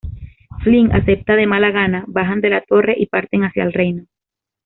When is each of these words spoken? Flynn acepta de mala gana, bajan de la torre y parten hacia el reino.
Flynn 0.63 0.91
acepta 0.95 1.35
de 1.35 1.45
mala 1.45 1.69
gana, 1.69 2.05
bajan 2.07 2.41
de 2.41 2.49
la 2.49 2.61
torre 2.61 2.95
y 2.97 3.05
parten 3.05 3.43
hacia 3.43 3.61
el 3.63 3.71
reino. 3.71 4.07